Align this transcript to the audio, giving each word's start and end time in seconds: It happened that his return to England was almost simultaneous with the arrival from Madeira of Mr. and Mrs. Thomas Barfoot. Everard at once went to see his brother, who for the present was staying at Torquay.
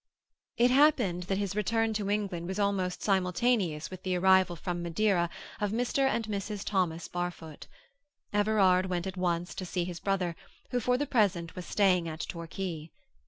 It 0.57 0.71
happened 0.71 1.25
that 1.25 1.37
his 1.37 1.55
return 1.55 1.93
to 1.93 2.09
England 2.09 2.47
was 2.47 2.57
almost 2.57 3.03
simultaneous 3.03 3.91
with 3.91 4.01
the 4.01 4.15
arrival 4.15 4.55
from 4.55 4.81
Madeira 4.81 5.29
of 5.59 5.69
Mr. 5.71 6.07
and 6.07 6.25
Mrs. 6.25 6.65
Thomas 6.65 7.07
Barfoot. 7.07 7.67
Everard 8.33 8.87
at 8.91 9.15
once 9.15 9.15
went 9.15 9.47
to 9.57 9.63
see 9.63 9.83
his 9.85 9.99
brother, 9.99 10.35
who 10.71 10.79
for 10.79 10.97
the 10.97 11.05
present 11.05 11.55
was 11.55 11.67
staying 11.67 12.09
at 12.09 12.21
Torquay. 12.21 12.89